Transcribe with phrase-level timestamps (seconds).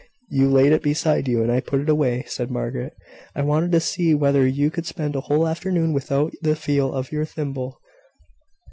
[0.31, 2.95] "You laid it beside you, and I put it away," said Margaret.
[3.35, 7.11] "I wanted to see whether you could spend a whole afternoon without the feel of
[7.11, 7.79] your thimble.